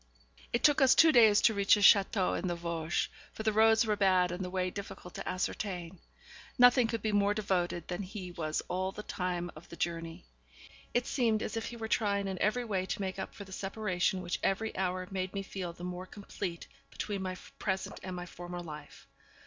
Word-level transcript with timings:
It 0.51 0.63
took 0.63 0.81
us 0.81 0.95
two 0.95 1.11
days 1.11 1.41
to 1.41 1.53
reach 1.53 1.75
his 1.75 1.83
château 1.83 2.35
in 2.35 2.47
the 2.47 2.55
Vosges, 2.55 3.07
for 3.33 3.43
the 3.43 3.53
roads 3.53 3.85
were 3.85 3.95
bad 3.95 4.31
and 4.31 4.43
the 4.43 4.49
way 4.49 4.71
difficult 4.71 5.13
to 5.13 5.29
ascertain. 5.29 5.99
Nothing 6.57 6.87
could 6.87 7.03
be 7.03 7.11
more 7.11 7.35
devoted 7.35 7.87
than 7.87 8.01
he 8.01 8.31
was 8.31 8.63
all 8.67 8.91
the 8.91 9.03
time 9.03 9.51
of 9.55 9.69
the 9.69 9.75
journey. 9.75 10.25
It 10.91 11.05
seemed 11.05 11.43
as 11.43 11.55
if 11.55 11.67
he 11.67 11.77
were 11.77 11.87
trying 11.87 12.27
in 12.27 12.41
every 12.41 12.65
way 12.65 12.87
to 12.87 12.99
make 12.99 13.19
up 13.19 13.35
for 13.35 13.43
the 13.43 13.51
separation 13.51 14.23
which 14.23 14.39
every 14.41 14.75
hour 14.75 15.07
made 15.11 15.35
me 15.35 15.43
feel 15.43 15.71
the 15.71 15.83
more 15.83 16.07
complete 16.07 16.65
between 16.89 17.21
my 17.21 17.37
present 17.59 17.99
and 18.01 18.15
my 18.15 18.25
former 18.25 18.59
life. 18.61 19.05